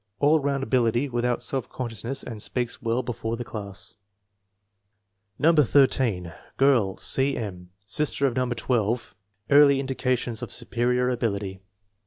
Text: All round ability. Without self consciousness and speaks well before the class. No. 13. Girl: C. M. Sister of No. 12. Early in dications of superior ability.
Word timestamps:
All 0.19 0.39
round 0.39 0.63
ability. 0.63 1.09
Without 1.09 1.43
self 1.43 1.69
consciousness 1.69 2.23
and 2.23 2.41
speaks 2.41 2.81
well 2.81 3.03
before 3.03 3.37
the 3.37 3.43
class. 3.45 3.97
No. 5.37 5.53
13. 5.53 6.33
Girl: 6.57 6.97
C. 6.97 7.37
M. 7.37 7.69
Sister 7.85 8.25
of 8.25 8.35
No. 8.35 8.49
12. 8.49 9.13
Early 9.51 9.79
in 9.79 9.85
dications 9.85 10.41
of 10.41 10.51
superior 10.51 11.07
ability. 11.11 11.59